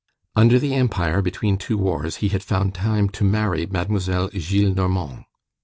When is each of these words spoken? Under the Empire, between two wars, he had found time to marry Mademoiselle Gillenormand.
Under 0.35 0.57
the 0.57 0.73
Empire, 0.73 1.21
between 1.21 1.59
two 1.59 1.77
wars, 1.77 2.15
he 2.25 2.29
had 2.29 2.41
found 2.41 2.73
time 2.73 3.07
to 3.09 3.23
marry 3.23 3.67
Mademoiselle 3.67 4.29
Gillenormand. 4.29 5.25